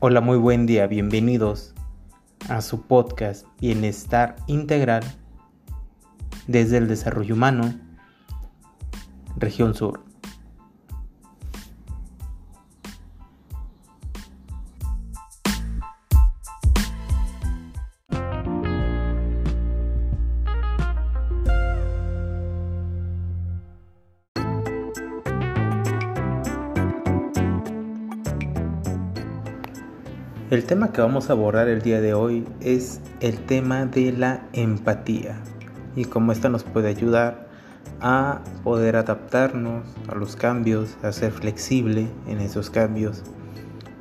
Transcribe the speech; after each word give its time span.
Hola, 0.00 0.20
muy 0.20 0.38
buen 0.38 0.66
día, 0.66 0.86
bienvenidos 0.86 1.74
a 2.48 2.60
su 2.60 2.82
podcast 2.82 3.44
Bienestar 3.60 4.36
Integral 4.46 5.02
desde 6.46 6.78
el 6.78 6.86
Desarrollo 6.86 7.34
Humano, 7.34 7.74
Región 9.36 9.74
Sur. 9.74 10.07
El 30.50 30.64
tema 30.64 30.92
que 30.92 31.02
vamos 31.02 31.28
a 31.28 31.34
abordar 31.34 31.68
el 31.68 31.82
día 31.82 32.00
de 32.00 32.14
hoy 32.14 32.46
es 32.62 33.02
el 33.20 33.36
tema 33.44 33.84
de 33.84 34.12
la 34.12 34.48
empatía 34.54 35.38
y 35.94 36.06
cómo 36.06 36.32
esta 36.32 36.48
nos 36.48 36.64
puede 36.64 36.88
ayudar 36.88 37.50
a 38.00 38.40
poder 38.64 38.96
adaptarnos 38.96 39.84
a 40.08 40.14
los 40.14 40.36
cambios, 40.36 40.96
a 41.02 41.12
ser 41.12 41.32
flexible 41.32 42.08
en 42.26 42.40
esos 42.40 42.70
cambios. 42.70 43.24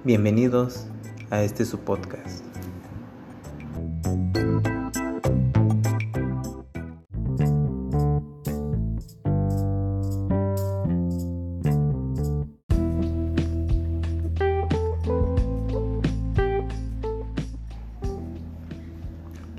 Bienvenidos 0.05 0.87
a 1.31 1.41
este 1.41 1.65
su 1.65 1.79
podcast. 1.79 2.46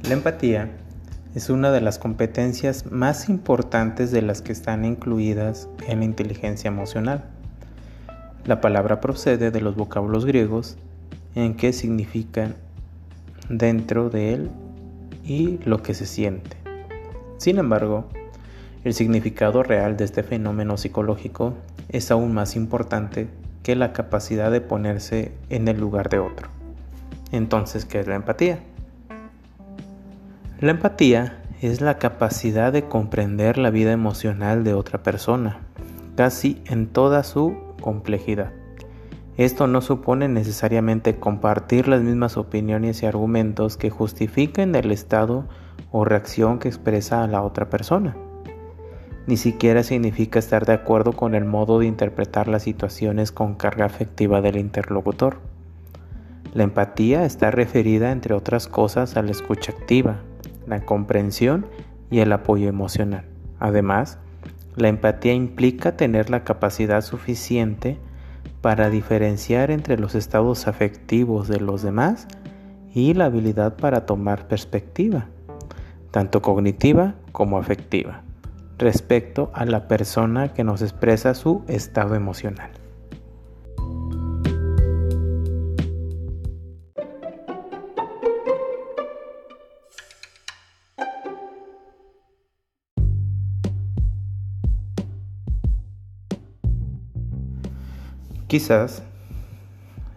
La 0.08 0.14
empatía 0.14 0.70
es 1.34 1.50
una 1.50 1.70
de 1.70 1.82
las 1.82 1.98
competencias 1.98 2.90
más 2.90 3.28
importantes 3.28 4.10
de 4.10 4.22
las 4.22 4.40
que 4.40 4.52
están 4.52 4.86
incluidas 4.86 5.68
en 5.86 5.98
la 5.98 6.06
inteligencia 6.06 6.68
emocional. 6.68 7.24
La 8.46 8.62
palabra 8.62 9.02
procede 9.02 9.50
de 9.50 9.60
los 9.60 9.76
vocablos 9.76 10.24
griegos 10.24 10.78
en 11.34 11.58
que 11.58 11.74
significan 11.74 12.54
dentro 13.50 14.08
de 14.08 14.32
él 14.32 14.50
y 15.26 15.58
lo 15.66 15.82
que 15.82 15.92
se 15.92 16.06
siente. 16.06 16.56
Sin 17.36 17.58
embargo, 17.58 18.08
el 18.84 18.94
significado 18.94 19.62
real 19.62 19.98
de 19.98 20.06
este 20.06 20.22
fenómeno 20.22 20.78
psicológico 20.78 21.52
es 21.90 22.10
aún 22.10 22.32
más 22.32 22.56
importante 22.56 23.28
que 23.62 23.76
la 23.76 23.92
capacidad 23.92 24.50
de 24.50 24.62
ponerse 24.62 25.32
en 25.50 25.68
el 25.68 25.78
lugar 25.78 26.08
de 26.08 26.18
otro. 26.18 26.48
Entonces, 27.30 27.84
¿qué 27.84 28.00
es 28.00 28.06
la 28.06 28.14
empatía? 28.14 28.58
La 30.60 30.72
empatía 30.72 31.40
es 31.62 31.80
la 31.80 31.98
capacidad 31.98 32.72
de 32.72 32.82
comprender 32.82 33.58
la 33.58 33.70
vida 33.70 33.92
emocional 33.92 34.64
de 34.64 34.74
otra 34.74 35.04
persona, 35.04 35.60
casi 36.16 36.60
en 36.66 36.88
toda 36.88 37.22
su 37.22 37.56
complejidad. 37.80 38.50
Esto 39.36 39.68
no 39.68 39.80
supone 39.80 40.26
necesariamente 40.26 41.14
compartir 41.14 41.86
las 41.86 42.02
mismas 42.02 42.36
opiniones 42.36 43.04
y 43.04 43.06
argumentos 43.06 43.76
que 43.76 43.90
justifiquen 43.90 44.74
el 44.74 44.90
estado 44.90 45.46
o 45.92 46.04
reacción 46.04 46.58
que 46.58 46.66
expresa 46.66 47.22
a 47.22 47.28
la 47.28 47.42
otra 47.42 47.70
persona. 47.70 48.16
Ni 49.28 49.36
siquiera 49.36 49.84
significa 49.84 50.40
estar 50.40 50.66
de 50.66 50.72
acuerdo 50.72 51.12
con 51.12 51.36
el 51.36 51.44
modo 51.44 51.78
de 51.78 51.86
interpretar 51.86 52.48
las 52.48 52.64
situaciones 52.64 53.30
con 53.30 53.54
carga 53.54 53.84
afectiva 53.84 54.40
del 54.40 54.56
interlocutor. 54.56 55.38
La 56.52 56.64
empatía 56.64 57.24
está 57.24 57.52
referida, 57.52 58.10
entre 58.10 58.34
otras 58.34 58.66
cosas, 58.66 59.16
a 59.16 59.22
la 59.22 59.30
escucha 59.30 59.70
activa, 59.70 60.22
la 60.68 60.80
comprensión 60.80 61.66
y 62.10 62.20
el 62.20 62.32
apoyo 62.32 62.68
emocional. 62.68 63.24
Además, 63.58 64.18
la 64.76 64.88
empatía 64.88 65.32
implica 65.32 65.96
tener 65.96 66.30
la 66.30 66.44
capacidad 66.44 67.00
suficiente 67.00 67.98
para 68.60 68.90
diferenciar 68.90 69.70
entre 69.70 69.98
los 69.98 70.14
estados 70.14 70.68
afectivos 70.68 71.48
de 71.48 71.60
los 71.60 71.82
demás 71.82 72.28
y 72.94 73.14
la 73.14 73.26
habilidad 73.26 73.76
para 73.76 74.06
tomar 74.06 74.48
perspectiva, 74.48 75.26
tanto 76.10 76.42
cognitiva 76.42 77.14
como 77.32 77.58
afectiva, 77.58 78.22
respecto 78.78 79.50
a 79.54 79.64
la 79.64 79.88
persona 79.88 80.52
que 80.52 80.64
nos 80.64 80.82
expresa 80.82 81.34
su 81.34 81.62
estado 81.68 82.14
emocional. 82.14 82.70
Quizás 98.48 99.02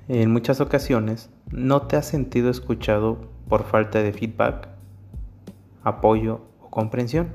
en 0.07 0.31
muchas 0.31 0.61
ocasiones 0.61 1.29
no 1.51 1.81
te 1.81 1.97
has 1.97 2.05
sentido 2.05 2.49
escuchado 2.49 3.27
por 3.49 3.65
falta 3.65 4.01
de 4.01 4.13
feedback, 4.13 4.69
apoyo 5.83 6.39
o 6.61 6.69
comprensión. 6.69 7.27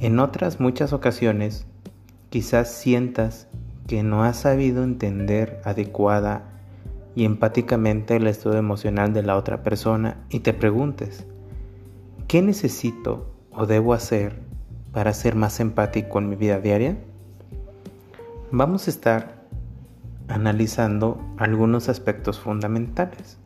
En 0.00 0.20
otras 0.20 0.58
muchas 0.58 0.94
ocasiones 0.94 1.66
quizás 2.30 2.72
sientas 2.72 3.46
que 3.86 4.02
no 4.02 4.24
has 4.24 4.38
sabido 4.38 4.82
entender 4.82 5.60
adecuada 5.64 6.62
y 7.14 7.26
empáticamente 7.26 8.16
el 8.16 8.28
estado 8.28 8.56
emocional 8.56 9.12
de 9.12 9.22
la 9.22 9.36
otra 9.36 9.62
persona 9.62 10.24
y 10.30 10.40
te 10.40 10.54
preguntes, 10.54 11.26
¿qué 12.26 12.40
necesito 12.40 13.34
o 13.52 13.66
debo 13.66 13.92
hacer 13.92 14.40
para 14.92 15.12
ser 15.12 15.34
más 15.34 15.60
empático 15.60 16.20
en 16.20 16.30
mi 16.30 16.36
vida 16.36 16.58
diaria? 16.58 16.96
Vamos 18.52 18.86
a 18.86 18.90
estar 18.90 19.44
analizando 20.28 21.20
algunos 21.38 21.88
aspectos 21.88 22.38
fundamentales. 22.38 23.38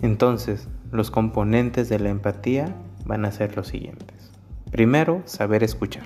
Entonces, 0.00 0.68
los 0.90 1.10
componentes 1.10 1.88
de 1.88 1.98
la 1.98 2.10
empatía 2.10 2.74
van 3.04 3.24
a 3.24 3.32
ser 3.32 3.56
los 3.56 3.68
siguientes. 3.68 4.32
Primero, 4.70 5.22
saber 5.24 5.62
escuchar. 5.62 6.04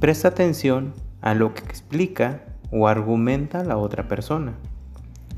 Presta 0.00 0.28
atención 0.28 0.94
a 1.20 1.34
lo 1.34 1.54
que 1.54 1.62
explica 1.64 2.42
o 2.70 2.88
argumenta 2.88 3.64
la 3.64 3.76
otra 3.76 4.08
persona. 4.08 4.54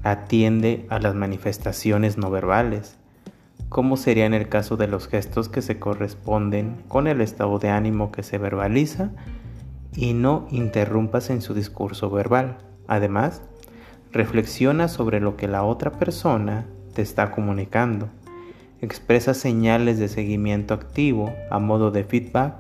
Atiende 0.03 0.87
a 0.89 0.99
las 0.99 1.15
manifestaciones 1.15 2.17
no 2.17 2.31
verbales, 2.31 2.97
como 3.69 3.97
sería 3.97 4.27
en 4.27 4.35
el 4.35 4.49
caso 4.49 4.77
de 4.77 4.89
los 4.89 5.07
gestos 5.07 5.49
que 5.49 5.63
se 5.63 5.79
corresponden 5.79 6.83
con 6.89 7.07
el 7.07 7.21
estado 7.21 7.59
de 7.59 7.69
ánimo 7.69 8.11
que 8.11 8.23
se 8.23 8.39
verbaliza 8.39 9.11
y 9.95 10.15
no 10.15 10.47
interrumpas 10.51 11.31
en 11.31 11.43
su 11.43 11.55
discurso 11.55 12.11
verbal. 12.11 12.59
Además, 12.87 13.43
reflexiona 14.13 14.89
sobre 14.89 15.21
lo 15.21 15.37
que 15.37 15.49
la 15.49 15.65
otra 15.65 15.93
persona 15.93 16.67
te 16.95 17.03
está 17.03 17.31
comunicando. 17.31 18.09
Expresa 18.81 19.35
señales 19.35 19.99
de 19.99 20.09
seguimiento 20.09 20.75
activo 20.75 21.33
a 21.51 21.59
modo 21.59 21.91
de 21.91 22.05
feedback. 22.05 22.55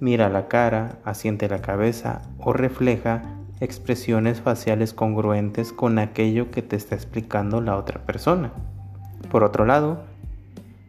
Mira 0.00 0.28
la 0.28 0.48
cara, 0.48 0.98
asiente 1.04 1.48
la 1.48 1.60
cabeza 1.60 2.22
o 2.38 2.52
refleja 2.52 3.22
expresiones 3.60 4.40
faciales 4.40 4.92
congruentes 4.92 5.72
con 5.72 5.98
aquello 5.98 6.50
que 6.50 6.62
te 6.62 6.76
está 6.76 6.94
explicando 6.94 7.60
la 7.60 7.76
otra 7.76 8.04
persona. 8.04 8.52
Por 9.30 9.44
otro 9.44 9.64
lado, 9.64 10.02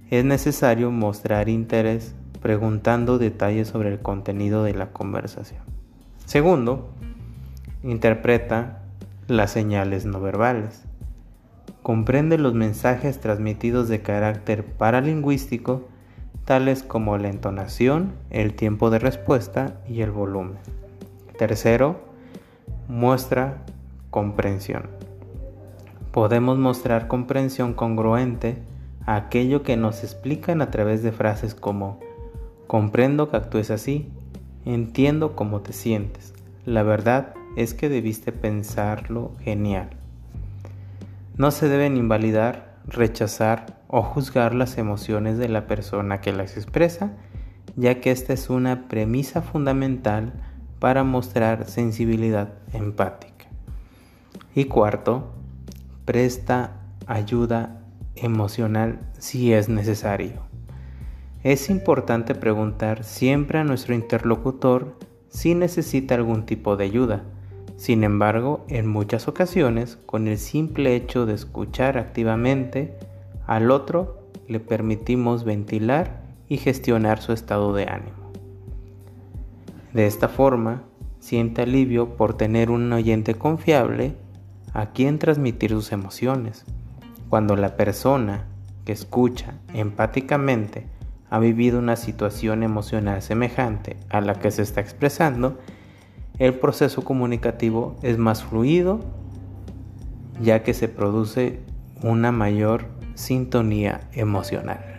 es 0.09 0.25
necesario 0.25 0.91
mostrar 0.91 1.49
interés 1.49 2.15
preguntando 2.45 3.17
detalles 3.17 3.69
sobre 3.69 3.89
el 3.89 4.03
contenido 4.03 4.63
de 4.63 4.75
la 4.75 4.91
conversación. 4.91 5.63
Segundo, 6.27 6.91
interpreta 7.81 8.83
las 9.27 9.49
señales 9.49 10.05
no 10.05 10.21
verbales. 10.21 10.83
Comprende 11.81 12.37
los 12.37 12.53
mensajes 12.53 13.19
transmitidos 13.19 13.87
de 13.87 14.03
carácter 14.03 14.63
paralingüístico, 14.63 15.87
tales 16.45 16.83
como 16.83 17.17
la 17.17 17.29
entonación, 17.29 18.13
el 18.29 18.53
tiempo 18.53 18.91
de 18.91 18.99
respuesta 18.99 19.81
y 19.89 20.01
el 20.01 20.11
volumen. 20.11 20.59
Tercero, 21.39 21.99
muestra 22.87 23.63
comprensión. 24.11 24.83
Podemos 26.11 26.59
mostrar 26.59 27.07
comprensión 27.07 27.73
congruente 27.73 28.59
a 29.07 29.15
aquello 29.15 29.63
que 29.63 29.77
nos 29.77 30.03
explican 30.03 30.61
a 30.61 30.69
través 30.69 31.01
de 31.01 31.11
frases 31.11 31.55
como 31.55 32.04
Comprendo 32.67 33.29
que 33.29 33.37
actúes 33.37 33.69
así, 33.71 34.09
entiendo 34.65 35.35
cómo 35.35 35.61
te 35.61 35.73
sientes. 35.73 36.33
La 36.65 36.83
verdad 36.83 37.33
es 37.55 37.73
que 37.73 37.89
debiste 37.89 38.31
pensarlo 38.31 39.33
genial. 39.39 39.89
No 41.37 41.51
se 41.51 41.69
deben 41.69 41.97
invalidar, 41.97 42.77
rechazar 42.87 43.81
o 43.87 44.01
juzgar 44.01 44.55
las 44.55 44.77
emociones 44.77 45.37
de 45.37 45.49
la 45.49 45.67
persona 45.67 46.21
que 46.21 46.31
las 46.31 46.57
expresa, 46.57 47.13
ya 47.75 47.99
que 48.01 48.11
esta 48.11 48.33
es 48.33 48.49
una 48.49 48.87
premisa 48.87 49.41
fundamental 49.41 50.33
para 50.79 51.03
mostrar 51.03 51.65
sensibilidad 51.65 52.53
empática. 52.73 53.45
Y 54.55 54.65
cuarto, 54.65 55.33
presta 56.05 56.81
ayuda 57.05 57.81
emocional 58.15 58.99
si 59.19 59.53
es 59.53 59.67
necesario. 59.69 60.54
Es 61.45 61.69
importante 61.69 62.33
preguntar 62.33 63.03
siempre 63.03 63.59
a 63.59 63.63
nuestro 63.63 63.93
interlocutor 63.93 64.97
si 65.29 65.53
necesita 65.53 66.15
algún 66.15 66.47
tipo 66.47 66.75
de 66.75 66.85
ayuda. 66.85 67.21
Sin 67.77 68.03
embargo, 68.03 68.65
en 68.67 68.87
muchas 68.87 69.27
ocasiones, 69.27 69.99
con 70.07 70.27
el 70.27 70.39
simple 70.39 70.95
hecho 70.95 71.27
de 71.27 71.35
escuchar 71.35 71.99
activamente 71.99 72.97
al 73.45 73.69
otro, 73.69 74.27
le 74.47 74.59
permitimos 74.59 75.43
ventilar 75.43 76.23
y 76.49 76.57
gestionar 76.57 77.21
su 77.21 77.31
estado 77.31 77.75
de 77.75 77.83
ánimo. 77.83 78.31
De 79.93 80.07
esta 80.07 80.29
forma, 80.29 80.81
siente 81.19 81.61
alivio 81.61 82.17
por 82.17 82.33
tener 82.33 82.71
un 82.71 82.91
oyente 82.91 83.35
confiable 83.35 84.15
a 84.73 84.93
quien 84.93 85.19
transmitir 85.19 85.69
sus 85.69 85.91
emociones. 85.91 86.65
Cuando 87.29 87.55
la 87.55 87.77
persona 87.77 88.47
que 88.83 88.93
escucha 88.93 89.59
empáticamente 89.75 90.94
ha 91.29 91.39
vivido 91.39 91.79
una 91.79 91.95
situación 91.95 92.63
emocional 92.63 93.21
semejante 93.21 93.97
a 94.09 94.21
la 94.21 94.35
que 94.35 94.51
se 94.51 94.61
está 94.61 94.81
expresando, 94.81 95.59
el 96.37 96.53
proceso 96.53 97.03
comunicativo 97.03 97.95
es 98.01 98.17
más 98.17 98.43
fluido 98.43 98.99
ya 100.41 100.63
que 100.63 100.73
se 100.73 100.87
produce 100.87 101.59
una 102.01 102.31
mayor 102.31 102.85
sintonía 103.15 104.01
emocional. 104.13 104.94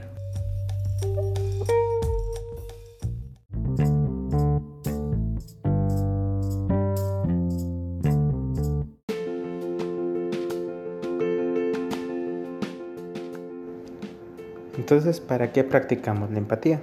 Entonces, 14.87 15.19
¿para 15.19 15.50
qué 15.50 15.65
practicamos 15.65 16.31
la 16.31 16.38
empatía? 16.38 16.79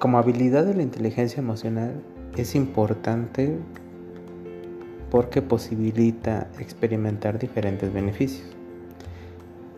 Como 0.00 0.18
habilidad 0.18 0.64
de 0.64 0.74
la 0.74 0.82
inteligencia 0.82 1.40
emocional 1.40 2.02
es 2.36 2.56
importante 2.56 3.56
porque 5.08 5.42
posibilita 5.42 6.48
experimentar 6.58 7.38
diferentes 7.38 7.92
beneficios. 7.92 8.48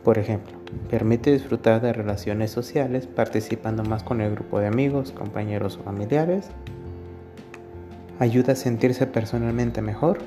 Por 0.02 0.16
ejemplo, 0.16 0.54
permite 0.88 1.30
disfrutar 1.30 1.82
de 1.82 1.92
relaciones 1.92 2.50
sociales 2.50 3.06
participando 3.06 3.84
más 3.84 4.02
con 4.02 4.22
el 4.22 4.30
grupo 4.30 4.58
de 4.58 4.68
amigos, 4.68 5.12
compañeros 5.12 5.76
o 5.76 5.82
familiares. 5.82 6.46
Ayuda 8.18 8.54
a 8.54 8.56
sentirse 8.56 9.06
personalmente 9.06 9.82
mejor. 9.82 10.20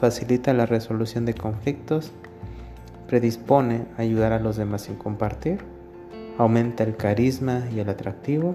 Facilita 0.00 0.54
la 0.54 0.64
resolución 0.64 1.26
de 1.26 1.34
conflictos. 1.34 2.12
Predispone 3.08 3.84
a 3.98 4.00
ayudar 4.00 4.32
a 4.32 4.40
los 4.40 4.56
demás 4.56 4.80
sin 4.80 4.94
compartir 4.94 5.76
aumenta 6.38 6.84
el 6.84 6.96
carisma 6.96 7.64
y 7.74 7.80
el 7.80 7.88
atractivo, 7.88 8.54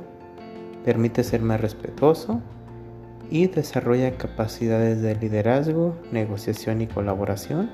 permite 0.83 1.23
ser 1.23 1.41
más 1.41 1.61
respetuoso 1.61 2.41
y 3.29 3.47
desarrolla 3.47 4.17
capacidades 4.17 5.01
de 5.01 5.15
liderazgo, 5.15 5.95
negociación 6.11 6.81
y 6.81 6.87
colaboración, 6.87 7.69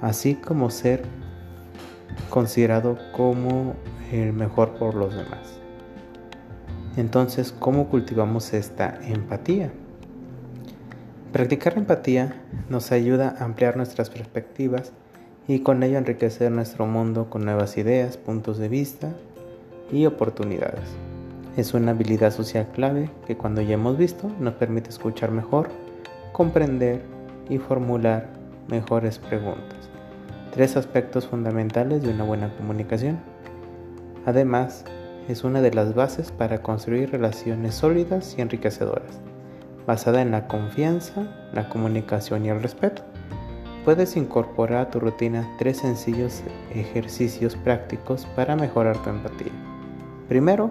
así 0.00 0.34
como 0.34 0.70
ser 0.70 1.02
considerado 2.28 2.98
como 3.12 3.74
el 4.12 4.32
mejor 4.32 4.74
por 4.74 4.94
los 4.94 5.14
demás. 5.14 5.60
Entonces, 6.96 7.52
¿cómo 7.58 7.88
cultivamos 7.88 8.52
esta 8.52 8.98
empatía? 9.02 9.72
Practicar 11.32 11.76
empatía 11.76 12.40
nos 12.68 12.92
ayuda 12.92 13.34
a 13.38 13.44
ampliar 13.44 13.76
nuestras 13.76 14.10
perspectivas 14.10 14.92
y 15.46 15.60
con 15.60 15.82
ello 15.82 15.98
enriquecer 15.98 16.50
nuestro 16.50 16.86
mundo 16.86 17.28
con 17.28 17.44
nuevas 17.44 17.76
ideas, 17.76 18.16
puntos 18.16 18.58
de 18.58 18.68
vista 18.68 19.12
y 19.92 20.06
oportunidades. 20.06 20.88
Es 21.56 21.74
una 21.74 21.92
habilidad 21.92 22.32
social 22.32 22.68
clave 22.74 23.10
que 23.26 23.36
cuando 23.36 23.60
ya 23.60 23.74
hemos 23.74 23.96
visto 23.96 24.30
nos 24.40 24.54
permite 24.54 24.90
escuchar 24.90 25.30
mejor, 25.30 25.68
comprender 26.32 27.02
y 27.48 27.58
formular 27.58 28.28
mejores 28.68 29.18
preguntas. 29.18 29.90
Tres 30.52 30.76
aspectos 30.76 31.26
fundamentales 31.26 32.02
de 32.02 32.10
una 32.10 32.24
buena 32.24 32.54
comunicación. 32.56 33.18
Además, 34.26 34.84
es 35.28 35.44
una 35.44 35.60
de 35.60 35.72
las 35.72 35.94
bases 35.94 36.32
para 36.32 36.62
construir 36.62 37.10
relaciones 37.10 37.74
sólidas 37.74 38.34
y 38.36 38.42
enriquecedoras, 38.42 39.20
basada 39.86 40.22
en 40.22 40.30
la 40.30 40.48
confianza, 40.48 41.26
la 41.52 41.68
comunicación 41.68 42.44
y 42.46 42.48
el 42.48 42.62
respeto. 42.62 43.02
Puedes 43.84 44.16
incorporar 44.16 44.78
a 44.78 44.90
tu 44.90 44.98
rutina 44.98 45.46
tres 45.58 45.76
sencillos 45.78 46.42
ejercicios 46.74 47.54
prácticos 47.54 48.24
para 48.34 48.56
mejorar 48.56 48.96
tu 49.02 49.10
empatía. 49.10 49.52
Primero, 50.26 50.70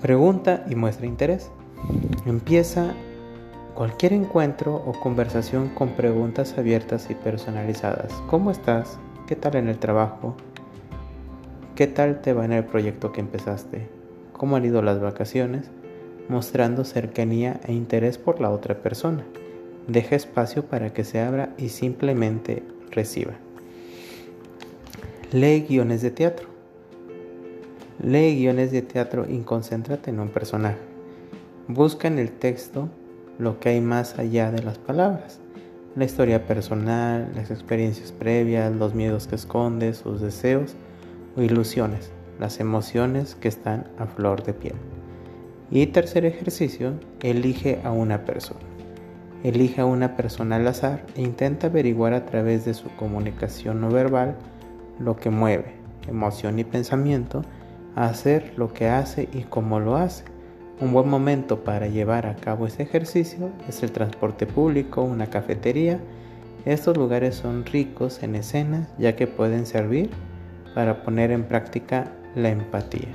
pregunta 0.00 0.64
y 0.70 0.76
muestra 0.76 1.06
interés. 1.06 1.50
Empieza 2.26 2.94
cualquier 3.74 4.12
encuentro 4.12 4.76
o 4.76 4.92
conversación 5.00 5.68
con 5.70 5.90
preguntas 5.90 6.56
abiertas 6.56 7.10
y 7.10 7.16
personalizadas. 7.16 8.12
¿Cómo 8.30 8.52
estás? 8.52 9.00
¿Qué 9.26 9.34
tal 9.34 9.56
en 9.56 9.68
el 9.68 9.78
trabajo? 9.78 10.36
¿Qué 11.74 11.88
tal 11.88 12.20
te 12.20 12.34
va 12.34 12.44
en 12.44 12.52
el 12.52 12.64
proyecto 12.64 13.10
que 13.10 13.20
empezaste? 13.20 13.88
¿Cómo 14.32 14.54
han 14.54 14.64
ido 14.64 14.80
las 14.80 15.00
vacaciones? 15.00 15.72
Mostrando 16.28 16.84
cercanía 16.84 17.60
e 17.66 17.72
interés 17.72 18.16
por 18.16 18.40
la 18.40 18.50
otra 18.50 18.76
persona. 18.76 19.24
Deja 19.86 20.16
espacio 20.16 20.64
para 20.64 20.92
que 20.92 21.04
se 21.04 21.20
abra 21.20 21.54
y 21.58 21.68
simplemente 21.68 22.62
reciba. 22.90 23.34
Lee 25.30 25.66
guiones 25.68 26.00
de 26.00 26.10
teatro. 26.10 26.48
Lee 28.02 28.36
guiones 28.36 28.72
de 28.72 28.82
teatro 28.82 29.26
y 29.28 29.40
concéntrate 29.40 30.10
en 30.10 30.20
un 30.20 30.28
personaje. 30.28 30.78
Busca 31.68 32.08
en 32.08 32.18
el 32.18 32.30
texto 32.30 32.88
lo 33.38 33.60
que 33.60 33.70
hay 33.70 33.80
más 33.80 34.18
allá 34.18 34.50
de 34.50 34.62
las 34.62 34.78
palabras. 34.78 35.40
La 35.96 36.04
historia 36.04 36.46
personal, 36.46 37.30
las 37.34 37.50
experiencias 37.50 38.10
previas, 38.10 38.74
los 38.74 38.94
miedos 38.94 39.26
que 39.26 39.34
esconde, 39.34 39.92
sus 39.94 40.20
deseos 40.20 40.76
o 41.36 41.42
ilusiones, 41.42 42.10
las 42.40 42.58
emociones 42.58 43.34
que 43.34 43.48
están 43.48 43.86
a 43.98 44.06
flor 44.06 44.42
de 44.44 44.54
piel. 44.54 44.74
Y 45.70 45.86
tercer 45.86 46.24
ejercicio, 46.24 46.94
elige 47.22 47.80
a 47.84 47.92
una 47.92 48.24
persona. 48.24 48.73
Elige 49.44 49.82
a 49.82 49.84
una 49.84 50.16
persona 50.16 50.56
al 50.56 50.66
azar 50.66 51.04
e 51.16 51.20
intenta 51.20 51.66
averiguar 51.66 52.14
a 52.14 52.24
través 52.24 52.64
de 52.64 52.72
su 52.72 52.88
comunicación 52.96 53.78
no 53.78 53.90
verbal 53.90 54.36
lo 54.98 55.16
que 55.16 55.28
mueve, 55.28 55.74
emoción 56.08 56.58
y 56.58 56.64
pensamiento, 56.64 57.42
a 57.94 58.06
hacer 58.06 58.54
lo 58.56 58.72
que 58.72 58.88
hace 58.88 59.28
y 59.34 59.42
cómo 59.42 59.80
lo 59.80 59.96
hace. 59.96 60.24
Un 60.80 60.94
buen 60.94 61.10
momento 61.10 61.62
para 61.62 61.88
llevar 61.88 62.24
a 62.24 62.36
cabo 62.36 62.66
este 62.66 62.84
ejercicio 62.84 63.50
es 63.68 63.82
el 63.82 63.92
transporte 63.92 64.46
público, 64.46 65.02
una 65.02 65.26
cafetería. 65.26 66.00
Estos 66.64 66.96
lugares 66.96 67.34
son 67.34 67.66
ricos 67.66 68.22
en 68.22 68.36
escenas 68.36 68.88
ya 68.96 69.14
que 69.14 69.26
pueden 69.26 69.66
servir 69.66 70.08
para 70.74 71.02
poner 71.04 71.30
en 71.30 71.44
práctica 71.44 72.10
la 72.34 72.48
empatía. 72.48 73.08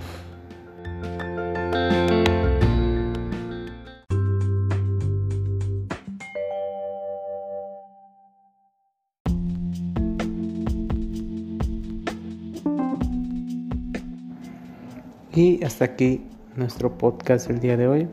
Y 15.34 15.64
hasta 15.64 15.86
aquí 15.86 16.26
nuestro 16.56 16.98
podcast 16.98 17.50
el 17.50 17.60
día 17.60 17.78
de 17.78 17.88
hoy. 17.88 18.08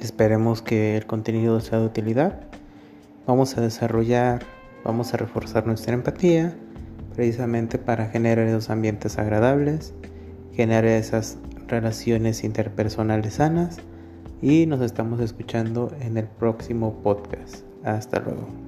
Esperemos 0.00 0.62
que 0.62 0.96
el 0.96 1.06
contenido 1.06 1.60
sea 1.60 1.80
de 1.80 1.86
utilidad. 1.86 2.40
Vamos 3.26 3.58
a 3.58 3.60
desarrollar, 3.60 4.42
vamos 4.84 5.12
a 5.12 5.16
reforzar 5.16 5.66
nuestra 5.66 5.94
empatía 5.94 6.56
precisamente 7.14 7.78
para 7.78 8.06
generar 8.06 8.46
esos 8.46 8.70
ambientes 8.70 9.18
agradables, 9.18 9.92
generar 10.52 10.84
esas 10.84 11.38
relaciones 11.66 12.44
interpersonales 12.44 13.34
sanas 13.34 13.78
y 14.40 14.66
nos 14.66 14.80
estamos 14.80 15.18
escuchando 15.18 15.92
en 16.00 16.16
el 16.16 16.26
próximo 16.26 17.02
podcast. 17.02 17.64
Hasta 17.82 18.20
luego. 18.20 18.67